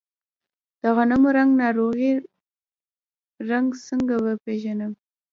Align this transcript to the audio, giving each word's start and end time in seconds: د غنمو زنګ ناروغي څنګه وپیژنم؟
د 0.81 0.83
غنمو 0.95 1.29
زنګ 1.35 1.51
ناروغي 1.61 2.11
څنګه 3.87 4.15
وپیژنم؟ 4.25 4.91